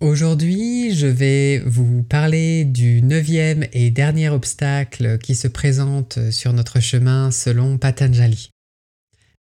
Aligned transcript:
Aujourd'hui, 0.00 0.94
je 0.94 1.06
vais 1.06 1.58
vous 1.58 2.02
parler 2.02 2.64
du 2.64 3.02
neuvième 3.02 3.66
et 3.74 3.90
dernier 3.90 4.30
obstacle 4.30 5.18
qui 5.18 5.34
se 5.34 5.46
présente 5.46 6.30
sur 6.30 6.54
notre 6.54 6.80
chemin 6.80 7.30
selon 7.30 7.76
Patanjali. 7.76 8.48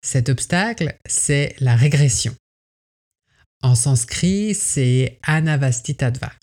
Cet 0.02 0.30
obstacle, 0.30 0.97
c'est 1.05 1.55
la 1.59 1.75
régression. 1.75 2.33
En 3.61 3.75
sanskrit, 3.75 4.55
c'est 4.55 5.20
Anavastitadva. 5.21 6.33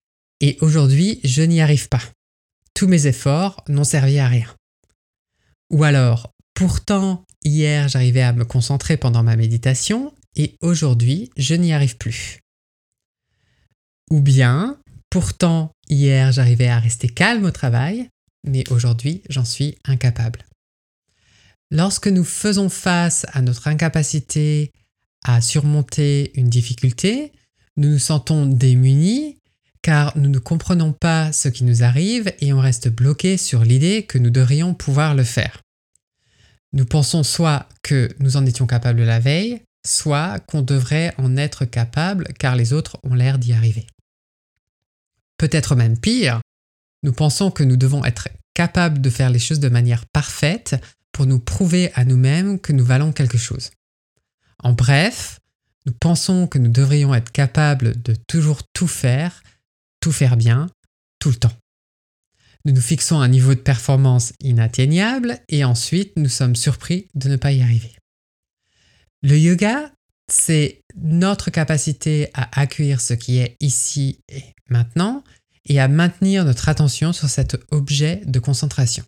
et 0.41 0.57
aujourd'hui, 0.61 1.19
je 1.25 1.43
n'y 1.43 1.61
arrive 1.61 1.89
pas. 1.89 2.03
Tous 2.75 2.87
mes 2.87 3.09
efforts 3.09 3.65
n'ont 3.69 3.83
servi 3.83 4.21
à 4.21 4.29
rien. 4.29 4.47
Ou 5.71 5.85
alors, 5.85 6.33
pourtant, 6.55 7.25
hier 7.45 7.89
j'arrivais 7.89 8.23
à 8.23 8.33
me 8.33 8.45
concentrer 8.45 8.97
pendant 8.97 9.23
ma 9.23 9.37
méditation 9.37 10.15
et 10.37 10.57
aujourd'hui 10.61 11.31
je 11.37 11.55
n'y 11.55 11.73
arrive 11.73 11.97
plus. 11.97 12.41
Ou 14.11 14.21
bien, 14.21 14.79
pourtant, 15.11 15.73
hier 15.89 16.33
j'arrivais 16.33 16.69
à 16.69 16.79
rester 16.79 17.09
calme 17.09 17.45
au 17.45 17.51
travail, 17.51 18.09
mais 18.47 18.65
aujourd'hui 18.71 19.23
j'en 19.29 19.45
suis 19.45 19.77
incapable. 19.85 20.45
Lorsque 21.71 22.09
nous 22.09 22.25
faisons 22.25 22.69
face 22.69 23.27
à 23.33 23.43
notre 23.43 23.69
incapacité 23.69 24.71
à 25.25 25.41
surmonter 25.41 26.39
une 26.39 26.49
difficulté, 26.49 27.33
nous 27.77 27.91
nous 27.91 27.99
sentons 27.99 28.47
démunis 28.47 29.34
car 29.85 30.17
nous 30.17 30.31
ne 30.31 30.39
comprenons 30.39 30.95
pas 30.95 31.31
ce 31.31 31.49
qui 31.49 31.63
nous 31.63 31.83
arrive 31.83 32.33
et 32.41 32.55
on 32.55 32.59
reste 32.59 32.89
bloqué 32.89 33.37
sur 33.37 33.63
l'idée 33.65 34.05
que 34.05 34.17
nous 34.17 34.31
devrions 34.31 34.73
pouvoir 34.73 35.15
le 35.15 35.25
faire. 35.25 35.61
Nous 36.73 36.87
pensons 36.87 37.23
soit 37.23 37.69
que 37.83 38.09
nous 38.19 38.39
en 38.39 38.47
étions 38.47 38.67
capables 38.67 39.03
la 39.03 39.21
veille, 39.21 39.61
soit 39.87 40.41
qu'on 40.41 40.63
devrait 40.63 41.13
en 41.19 41.37
être 41.37 41.67
capable 41.67 42.25
car 42.39 42.57
les 42.57 42.73
autres 42.73 42.99
ont 43.03 43.13
l'air 43.13 43.39
d'y 43.39 43.53
arriver. 43.53 43.87
Peut-être 45.37 45.77
même 45.77 45.99
pire, 45.99 46.41
nous 47.03 47.13
pensons 47.13 47.51
que 47.51 47.63
nous 47.63 47.77
devons 47.77 48.07
être 48.07 48.31
capables 48.55 49.03
de 49.03 49.11
faire 49.11 49.29
les 49.29 49.39
choses 49.39 49.61
de 49.61 49.69
manière 49.69 50.07
parfaite 50.07 50.77
pour 51.13 51.27
nous 51.27 51.41
prouver 51.41 51.93
à 51.95 52.07
nous-mêmes 52.07 52.59
que 52.59 52.73
nous 52.73 52.87
valons 52.87 53.13
quelque 53.13 53.37
chose. 53.37 53.71
En 54.63 54.73
bref, 54.73 55.41
nous 55.85 55.93
pensons 55.93 56.47
que 56.47 56.59
nous 56.59 56.71
devrions 56.71 57.15
être 57.15 57.33
capables 57.33 58.01
de 58.01 58.15
toujours 58.27 58.63
tout 58.73 58.89
faire, 58.89 59.43
tout 60.05 60.13
faire 60.13 60.37
bien, 60.37 60.69
tout 61.19 61.31
le 61.31 61.37
temps. 61.37 61.57
Nous 62.67 62.75
nous 62.75 62.83
fixons 62.83 63.23
un 63.23 63.29
niveau 63.29 63.55
de 63.55 63.61
performance 63.61 64.35
inatteignable 64.41 65.41
et 65.49 65.65
ensuite 65.65 66.13
nous 66.17 66.29
sommes 66.29 66.57
surpris 66.57 67.09
de 67.15 67.31
ne 67.31 67.37
pas 67.37 67.53
y 67.53 67.63
arriver. 67.63 67.97
Le 69.23 69.39
yoga, 69.39 69.91
c'est 70.31 70.83
notre 70.95 71.49
capacité 71.49 72.29
à 72.35 72.61
accueillir 72.61 73.01
ce 73.01 73.15
qui 73.15 73.39
est 73.39 73.57
ici 73.61 74.21
et 74.29 74.45
maintenant 74.69 75.25
et 75.65 75.81
à 75.81 75.89
maintenir 75.89 76.45
notre 76.45 76.69
attention 76.69 77.15
sur 77.15 77.31
cet 77.31 77.57
objet 77.71 78.21
de 78.27 78.41
concentration. 78.41 79.05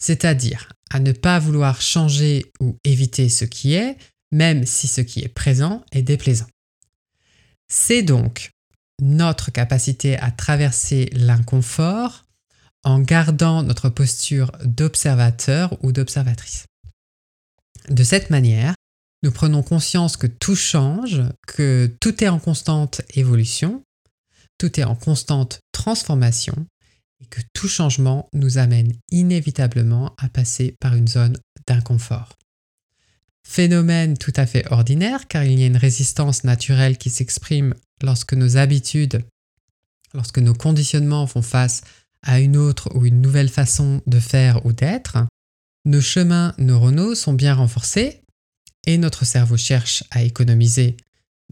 C'est-à-dire 0.00 0.72
à 0.90 0.98
ne 0.98 1.12
pas 1.12 1.38
vouloir 1.38 1.80
changer 1.80 2.50
ou 2.58 2.78
éviter 2.82 3.28
ce 3.28 3.44
qui 3.44 3.74
est, 3.74 3.96
même 4.32 4.66
si 4.66 4.88
ce 4.88 5.02
qui 5.02 5.20
est 5.20 5.28
présent 5.28 5.84
est 5.92 6.02
déplaisant. 6.02 6.48
C'est 7.68 8.02
donc 8.02 8.50
notre 9.00 9.50
capacité 9.50 10.18
à 10.18 10.30
traverser 10.30 11.10
l'inconfort 11.12 12.24
en 12.84 13.00
gardant 13.00 13.62
notre 13.62 13.88
posture 13.88 14.52
d'observateur 14.64 15.76
ou 15.82 15.92
d'observatrice. 15.92 16.66
De 17.88 18.04
cette 18.04 18.30
manière, 18.30 18.74
nous 19.22 19.32
prenons 19.32 19.62
conscience 19.62 20.16
que 20.16 20.26
tout 20.26 20.56
change, 20.56 21.22
que 21.46 21.94
tout 22.00 22.22
est 22.22 22.28
en 22.28 22.38
constante 22.38 23.02
évolution, 23.14 23.82
tout 24.58 24.78
est 24.80 24.84
en 24.84 24.94
constante 24.94 25.60
transformation 25.72 26.54
et 27.20 27.26
que 27.26 27.40
tout 27.52 27.68
changement 27.68 28.28
nous 28.32 28.58
amène 28.58 28.92
inévitablement 29.10 30.14
à 30.18 30.28
passer 30.28 30.76
par 30.80 30.94
une 30.94 31.08
zone 31.08 31.36
d'inconfort. 31.66 32.36
Phénomène 33.48 34.18
tout 34.18 34.32
à 34.36 34.44
fait 34.44 34.70
ordinaire 34.70 35.28
car 35.28 35.44
il 35.44 35.58
y 35.58 35.62
a 35.62 35.66
une 35.66 35.76
résistance 35.76 36.44
naturelle 36.44 36.98
qui 36.98 37.10
s'exprime 37.10 37.74
lorsque 38.02 38.34
nos 38.34 38.56
habitudes, 38.58 39.24
lorsque 40.12 40.40
nos 40.40 40.52
conditionnements 40.52 41.26
font 41.26 41.42
face 41.42 41.82
à 42.22 42.40
une 42.40 42.56
autre 42.56 42.90
ou 42.94 43.06
une 43.06 43.22
nouvelle 43.22 43.48
façon 43.48 44.02
de 44.06 44.18
faire 44.18 44.66
ou 44.66 44.72
d'être, 44.72 45.18
nos 45.86 46.00
chemins 46.00 46.54
neuronaux 46.58 47.14
sont 47.14 47.32
bien 47.32 47.54
renforcés 47.54 48.20
et 48.84 48.98
notre 48.98 49.24
cerveau 49.24 49.56
cherche 49.56 50.02
à 50.10 50.22
économiser 50.22 50.96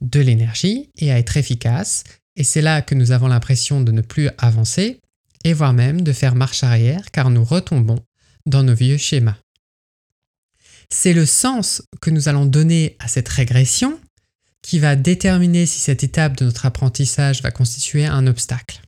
de 0.02 0.20
l'énergie 0.20 0.90
et 0.98 1.12
à 1.12 1.18
être 1.18 1.36
efficace, 1.36 2.02
et 2.36 2.44
c'est 2.44 2.60
là 2.60 2.82
que 2.82 2.96
nous 2.96 3.12
avons 3.12 3.28
l'impression 3.28 3.80
de 3.80 3.92
ne 3.92 4.02
plus 4.02 4.28
avancer 4.36 5.00
et 5.44 5.52
voire 5.52 5.72
même 5.72 6.02
de 6.02 6.12
faire 6.12 6.34
marche 6.34 6.64
arrière 6.64 7.12
car 7.12 7.30
nous 7.30 7.44
retombons 7.44 8.00
dans 8.46 8.64
nos 8.64 8.74
vieux 8.74 8.98
schémas. 8.98 9.38
C'est 10.96 11.12
le 11.12 11.26
sens 11.26 11.82
que 12.00 12.08
nous 12.08 12.28
allons 12.28 12.46
donner 12.46 12.96
à 13.00 13.08
cette 13.08 13.28
régression 13.28 13.98
qui 14.62 14.78
va 14.78 14.94
déterminer 14.94 15.66
si 15.66 15.80
cette 15.80 16.04
étape 16.04 16.36
de 16.36 16.44
notre 16.44 16.66
apprentissage 16.66 17.42
va 17.42 17.50
constituer 17.50 18.06
un 18.06 18.28
obstacle. 18.28 18.80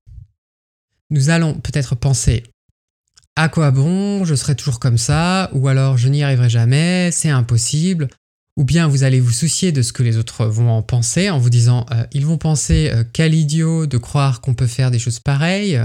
Nous 1.11 1.31
allons 1.31 1.55
peut-être 1.55 1.97
penser 1.97 2.45
à 3.35 3.49
quoi 3.49 3.73
bon, 3.73 4.25
je 4.25 4.37
serai 4.37 4.55
toujours 4.55 4.79
comme 4.79 4.99
ça, 4.99 5.51
ou 5.53 5.67
alors 5.67 5.99
je 5.99 6.09
n'y 6.09 6.23
arriverai 6.23 6.49
jamais, 6.49 7.11
c'est 7.11 7.29
impossible, 7.29 8.09
ou 8.57 8.63
bien 8.63 8.87
vous 8.87 9.03
allez 9.03 9.19
vous 9.19 9.33
soucier 9.33 9.73
de 9.73 9.83
ce 9.83 9.93
que 9.93 10.05
les 10.05 10.17
autres 10.17 10.47
vont 10.47 10.71
en 10.71 10.83
penser 10.83 11.29
en 11.29 11.41
vous 11.41 11.51
disant 11.51 11.87
euh, 11.91 12.07
ils 12.13 12.25
vont 12.25 12.39
penser 12.39 12.89
euh, 12.95 13.03
quel 13.13 13.35
idiot 13.35 13.87
de 13.87 13.99
croire 13.99 14.41
qu'on 14.41 14.55
peut 14.55 14.69
faire 14.69 14.93
des 14.93 15.01
choses 15.01 15.19
pareilles, 15.19 15.83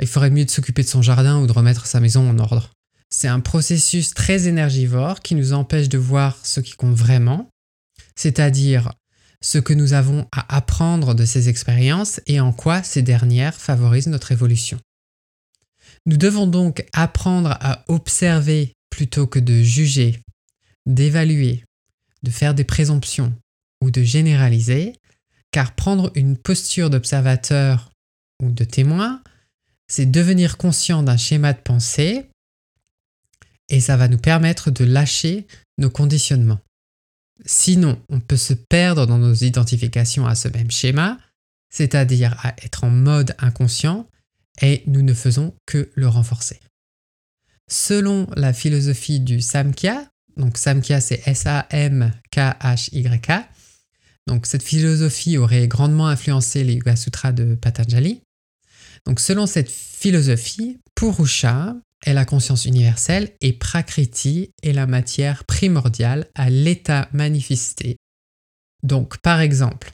il 0.00 0.08
ferait 0.08 0.30
mieux 0.30 0.46
de 0.46 0.50
s'occuper 0.50 0.82
de 0.82 0.88
son 0.88 1.02
jardin 1.02 1.38
ou 1.38 1.46
de 1.46 1.52
remettre 1.52 1.86
sa 1.86 2.00
maison 2.00 2.28
en 2.30 2.38
ordre. 2.38 2.70
C'est 3.10 3.28
un 3.28 3.40
processus 3.40 4.12
très 4.12 4.48
énergivore 4.48 5.20
qui 5.20 5.34
nous 5.34 5.52
empêche 5.52 5.88
de 5.88 5.98
voir 5.98 6.44
ce 6.44 6.60
qui 6.60 6.72
compte 6.72 6.94
vraiment, 6.94 7.48
c'est-à-dire 8.16 8.92
ce 9.40 9.58
que 9.58 9.72
nous 9.72 9.92
avons 9.92 10.26
à 10.32 10.56
apprendre 10.56 11.14
de 11.14 11.24
ces 11.24 11.48
expériences 11.48 12.20
et 12.26 12.40
en 12.40 12.52
quoi 12.52 12.82
ces 12.82 13.02
dernières 13.02 13.54
favorisent 13.54 14.08
notre 14.08 14.32
évolution. 14.32 14.78
Nous 16.06 16.16
devons 16.16 16.46
donc 16.46 16.84
apprendre 16.92 17.56
à 17.60 17.84
observer 17.88 18.72
plutôt 18.90 19.26
que 19.26 19.38
de 19.38 19.62
juger, 19.62 20.22
d'évaluer, 20.86 21.64
de 22.22 22.30
faire 22.30 22.54
des 22.54 22.64
présomptions 22.64 23.32
ou 23.82 23.90
de 23.90 24.02
généraliser, 24.02 24.94
car 25.50 25.74
prendre 25.74 26.10
une 26.14 26.36
posture 26.36 26.90
d'observateur 26.90 27.90
ou 28.42 28.50
de 28.50 28.64
témoin, 28.64 29.22
c'est 29.86 30.10
devenir 30.10 30.58
conscient 30.58 31.02
d'un 31.02 31.16
schéma 31.16 31.52
de 31.52 31.60
pensée 31.60 32.28
et 33.68 33.80
ça 33.80 33.96
va 33.96 34.08
nous 34.08 34.18
permettre 34.18 34.70
de 34.70 34.84
lâcher 34.84 35.46
nos 35.78 35.90
conditionnements. 35.90 36.60
Sinon, 37.44 38.00
on 38.08 38.20
peut 38.20 38.36
se 38.36 38.54
perdre 38.54 39.06
dans 39.06 39.18
nos 39.18 39.34
identifications 39.34 40.26
à 40.26 40.34
ce 40.34 40.48
même 40.48 40.70
schéma, 40.70 41.18
c'est-à-dire 41.70 42.36
à 42.42 42.54
être 42.64 42.84
en 42.84 42.90
mode 42.90 43.34
inconscient, 43.38 44.08
et 44.60 44.82
nous 44.86 45.02
ne 45.02 45.14
faisons 45.14 45.54
que 45.66 45.90
le 45.94 46.08
renforcer. 46.08 46.58
Selon 47.70 48.26
la 48.34 48.52
philosophie 48.52 49.20
du 49.20 49.40
Samkhya, 49.40 50.08
donc 50.36 50.58
Samkhya 50.58 51.00
c'est 51.00 51.22
S-A-M-K-H-Y-K, 51.26 53.30
Donc 54.26 54.46
cette 54.46 54.62
philosophie 54.62 55.38
aurait 55.38 55.68
grandement 55.68 56.08
influencé 56.08 56.64
les 56.64 56.74
Yoga 56.74 56.96
Sutras 56.96 57.32
de 57.32 57.54
Patanjali. 57.54 58.20
Donc 59.06 59.20
selon 59.20 59.46
cette 59.46 59.70
philosophie, 59.70 60.80
Purusha 60.94 61.76
est 62.04 62.14
la 62.14 62.24
conscience 62.24 62.64
universelle 62.64 63.32
et 63.40 63.52
Prakriti 63.52 64.50
est 64.62 64.72
la 64.72 64.86
matière 64.86 65.44
primordiale 65.44 66.28
à 66.34 66.50
l'état 66.50 67.08
manifesté. 67.12 67.96
Donc 68.82 69.18
par 69.18 69.40
exemple, 69.40 69.92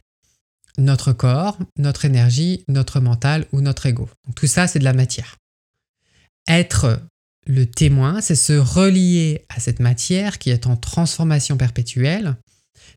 notre 0.76 1.12
corps, 1.12 1.58
notre 1.78 2.04
énergie, 2.04 2.64
notre 2.68 3.00
mental 3.00 3.46
ou 3.52 3.60
notre 3.60 3.86
ego. 3.86 4.08
tout 4.34 4.46
ça, 4.46 4.66
c'est 4.66 4.78
de 4.78 4.84
la 4.84 4.92
matière. 4.92 5.36
Être 6.48 7.00
le 7.46 7.66
témoin, 7.66 8.20
c'est 8.20 8.34
se 8.34 8.54
relier 8.54 9.44
à 9.48 9.60
cette 9.60 9.80
matière 9.80 10.38
qui 10.38 10.50
est 10.50 10.66
en 10.66 10.76
transformation 10.76 11.56
perpétuelle, 11.56 12.36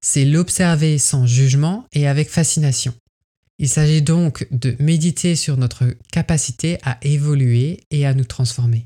c'est 0.01 0.25
l'observer 0.25 0.97
sans 0.97 1.25
jugement 1.25 1.85
et 1.93 2.07
avec 2.07 2.29
fascination. 2.29 2.93
Il 3.59 3.69
s'agit 3.69 4.01
donc 4.01 4.47
de 4.51 4.75
méditer 4.79 5.35
sur 5.35 5.57
notre 5.57 5.85
capacité 6.11 6.77
à 6.83 6.97
évoluer 7.01 7.81
et 7.89 8.05
à 8.05 8.13
nous 8.13 8.25
transformer. 8.25 8.85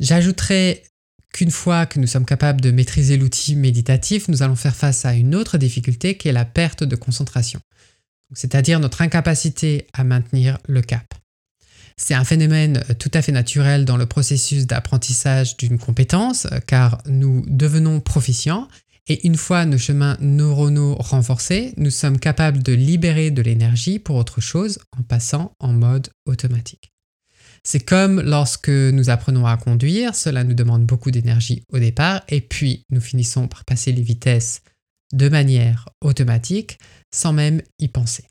J'ajouterai 0.00 0.82
qu'une 1.32 1.50
fois 1.50 1.86
que 1.86 1.98
nous 1.98 2.06
sommes 2.06 2.24
capables 2.24 2.60
de 2.60 2.70
maîtriser 2.70 3.16
l'outil 3.16 3.56
méditatif, 3.56 4.28
nous 4.28 4.42
allons 4.42 4.56
faire 4.56 4.74
face 4.74 5.04
à 5.04 5.14
une 5.14 5.34
autre 5.34 5.58
difficulté 5.58 6.16
qui 6.16 6.28
est 6.28 6.32
la 6.32 6.44
perte 6.44 6.84
de 6.84 6.96
concentration, 6.96 7.60
c'est-à-dire 8.34 8.80
notre 8.80 9.02
incapacité 9.02 9.86
à 9.92 10.04
maintenir 10.04 10.58
le 10.68 10.80
cap. 10.80 11.14
C'est 11.96 12.14
un 12.14 12.24
phénomène 12.24 12.82
tout 12.98 13.10
à 13.14 13.22
fait 13.22 13.32
naturel 13.32 13.84
dans 13.84 13.96
le 13.96 14.06
processus 14.06 14.66
d'apprentissage 14.66 15.56
d'une 15.56 15.78
compétence 15.78 16.46
car 16.66 17.00
nous 17.06 17.44
devenons 17.46 18.00
proficients 18.00 18.68
et 19.06 19.26
une 19.26 19.36
fois 19.36 19.66
nos 19.66 19.78
chemins 19.78 20.16
neuronaux 20.20 20.94
renforcés, 20.94 21.74
nous 21.76 21.90
sommes 21.90 22.18
capables 22.18 22.62
de 22.62 22.72
libérer 22.72 23.30
de 23.30 23.42
l'énergie 23.42 23.98
pour 23.98 24.16
autre 24.16 24.40
chose 24.40 24.78
en 24.96 25.02
passant 25.02 25.52
en 25.60 25.72
mode 25.72 26.08
automatique. 26.26 26.93
C'est 27.66 27.80
comme 27.80 28.20
lorsque 28.20 28.68
nous 28.68 29.08
apprenons 29.08 29.46
à 29.46 29.56
conduire, 29.56 30.14
cela 30.14 30.44
nous 30.44 30.52
demande 30.52 30.84
beaucoup 30.84 31.10
d'énergie 31.10 31.62
au 31.72 31.78
départ 31.78 32.22
et 32.28 32.42
puis 32.42 32.84
nous 32.90 33.00
finissons 33.00 33.48
par 33.48 33.64
passer 33.64 33.90
les 33.90 34.02
vitesses 34.02 34.60
de 35.14 35.30
manière 35.30 35.88
automatique 36.02 36.78
sans 37.10 37.32
même 37.32 37.62
y 37.78 37.88
penser. 37.88 38.24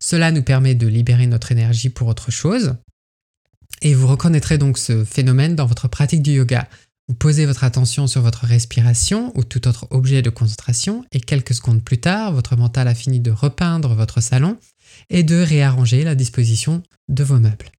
Cela 0.00 0.32
nous 0.32 0.42
permet 0.42 0.74
de 0.74 0.88
libérer 0.88 1.28
notre 1.28 1.52
énergie 1.52 1.90
pour 1.90 2.08
autre 2.08 2.32
chose 2.32 2.74
et 3.82 3.94
vous 3.94 4.08
reconnaîtrez 4.08 4.58
donc 4.58 4.78
ce 4.78 5.04
phénomène 5.04 5.54
dans 5.54 5.66
votre 5.66 5.86
pratique 5.86 6.22
du 6.22 6.32
yoga. 6.32 6.68
Vous 7.08 7.14
posez 7.14 7.46
votre 7.46 7.62
attention 7.62 8.08
sur 8.08 8.20
votre 8.20 8.46
respiration 8.46 9.30
ou 9.36 9.44
tout 9.44 9.68
autre 9.68 9.86
objet 9.90 10.22
de 10.22 10.30
concentration 10.30 11.04
et 11.12 11.20
quelques 11.20 11.54
secondes 11.54 11.84
plus 11.84 11.98
tard, 11.98 12.32
votre 12.32 12.56
mental 12.56 12.88
a 12.88 12.96
fini 12.96 13.20
de 13.20 13.30
repeindre 13.30 13.94
votre 13.94 14.20
salon 14.20 14.58
et 15.08 15.22
de 15.22 15.36
réarranger 15.36 16.02
la 16.02 16.16
disposition 16.16 16.82
de 17.08 17.22
vos 17.22 17.38
meubles. 17.38 17.70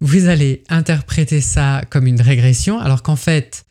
Vous 0.00 0.26
allez 0.26 0.64
interpréter 0.68 1.40
ça 1.40 1.82
comme 1.90 2.06
une 2.06 2.20
régression 2.20 2.78
alors 2.78 3.02
qu'en 3.02 3.16
fait, 3.16 3.64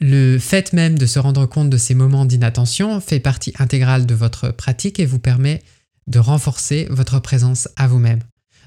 le 0.00 0.38
fait 0.38 0.72
même 0.72 0.98
de 0.98 1.06
se 1.06 1.18
rendre 1.18 1.46
compte 1.46 1.70
de 1.70 1.76
ces 1.76 1.94
moments 1.94 2.24
d'inattention 2.24 3.00
fait 3.00 3.20
partie 3.20 3.54
intégrale 3.58 4.06
de 4.06 4.14
votre 4.14 4.50
pratique 4.50 4.98
et 4.98 5.06
vous 5.06 5.20
permet 5.20 5.62
de 6.06 6.18
renforcer 6.18 6.86
votre 6.90 7.20
présence 7.20 7.68
à 7.76 7.86
vous-même. 7.86 8.20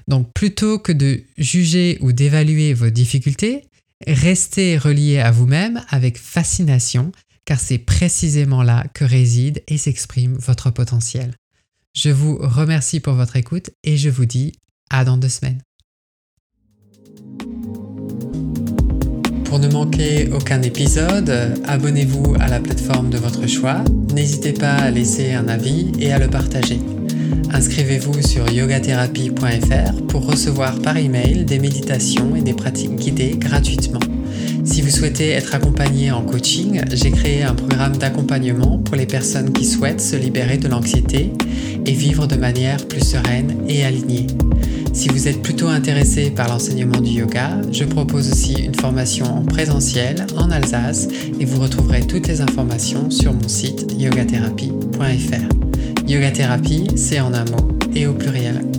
Donc 0.08 0.32
plutôt 0.32 0.78
que 0.78 0.92
de 0.92 1.22
juger 1.36 1.98
ou 2.00 2.12
d'évaluer 2.12 2.72
vos 2.72 2.88
difficultés, 2.90 3.68
Restez 4.06 4.78
relié 4.78 5.18
à 5.18 5.30
vous-même 5.30 5.84
avec 5.88 6.18
fascination 6.18 7.10
car 7.44 7.58
c'est 7.58 7.78
précisément 7.78 8.62
là 8.62 8.86
que 8.94 9.04
réside 9.04 9.62
et 9.66 9.78
s'exprime 9.78 10.34
votre 10.34 10.70
potentiel. 10.70 11.34
Je 11.94 12.10
vous 12.10 12.38
remercie 12.38 13.00
pour 13.00 13.14
votre 13.14 13.36
écoute 13.36 13.70
et 13.82 13.96
je 13.96 14.10
vous 14.10 14.26
dis 14.26 14.52
à 14.90 15.04
dans 15.04 15.16
deux 15.16 15.28
semaines. 15.28 15.60
Pour 19.48 19.58
ne 19.58 19.68
manquer 19.68 20.28
aucun 20.30 20.60
épisode, 20.60 21.32
abonnez-vous 21.66 22.34
à 22.38 22.48
la 22.48 22.60
plateforme 22.60 23.08
de 23.08 23.16
votre 23.16 23.46
choix. 23.46 23.82
N'hésitez 24.14 24.52
pas 24.52 24.74
à 24.74 24.90
laisser 24.90 25.32
un 25.32 25.48
avis 25.48 25.90
et 25.98 26.12
à 26.12 26.18
le 26.18 26.28
partager. 26.28 26.78
Inscrivez-vous 27.50 28.20
sur 28.20 28.46
yogatherapie.fr 28.50 30.06
pour 30.08 30.26
recevoir 30.26 30.78
par 30.80 30.98
email 30.98 31.46
des 31.46 31.58
méditations 31.58 32.36
et 32.36 32.42
des 32.42 32.52
pratiques 32.52 32.94
guidées 32.96 33.38
gratuitement. 33.38 34.00
Si 34.64 34.82
vous 34.82 34.90
souhaitez 34.90 35.30
être 35.30 35.54
accompagné 35.54 36.10
en 36.10 36.22
coaching, 36.22 36.82
j'ai 36.92 37.10
créé 37.10 37.42
un 37.42 37.54
programme 37.54 37.96
d'accompagnement 37.96 38.76
pour 38.76 38.96
les 38.96 39.06
personnes 39.06 39.54
qui 39.54 39.64
souhaitent 39.64 40.02
se 40.02 40.16
libérer 40.16 40.58
de 40.58 40.68
l'anxiété 40.68 41.32
et 41.86 41.92
vivre 41.92 42.26
de 42.26 42.36
manière 42.36 42.86
plus 42.86 43.00
sereine 43.00 43.56
et 43.66 43.82
alignée. 43.82 44.26
Si 44.98 45.08
vous 45.10 45.28
êtes 45.28 45.42
plutôt 45.42 45.68
intéressé 45.68 46.28
par 46.28 46.48
l'enseignement 46.48 47.00
du 47.00 47.12
yoga, 47.12 47.60
je 47.70 47.84
propose 47.84 48.32
aussi 48.32 48.54
une 48.54 48.74
formation 48.74 49.26
en 49.26 49.44
présentiel 49.44 50.26
en 50.36 50.50
Alsace 50.50 51.06
et 51.38 51.44
vous 51.44 51.62
retrouverez 51.62 52.04
toutes 52.04 52.26
les 52.26 52.40
informations 52.40 53.08
sur 53.08 53.32
mon 53.32 53.46
site 53.46 53.94
yogatherapie.fr. 53.96 56.08
Yoga 56.08 56.32
thérapie, 56.32 56.88
c'est 56.96 57.20
en 57.20 57.32
un 57.32 57.44
mot 57.44 57.68
et 57.94 58.08
au 58.08 58.12
pluriel. 58.12 58.77